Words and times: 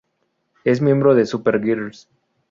Es 0.63 0.81
miembro 0.81 1.13
de 1.13 1.27
Super 1.27 1.61
Girls. 1.61 2.09